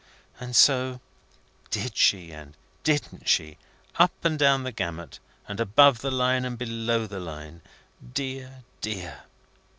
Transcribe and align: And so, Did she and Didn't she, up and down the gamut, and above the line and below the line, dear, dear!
And 0.39 0.55
so, 0.55 0.99
Did 1.69 1.95
she 1.95 2.31
and 2.31 2.55
Didn't 2.83 3.29
she, 3.29 3.59
up 3.97 4.25
and 4.25 4.39
down 4.39 4.63
the 4.63 4.71
gamut, 4.71 5.19
and 5.47 5.59
above 5.59 5.99
the 6.01 6.09
line 6.09 6.43
and 6.43 6.57
below 6.57 7.05
the 7.05 7.19
line, 7.19 7.61
dear, 8.15 8.63
dear! 8.81 9.25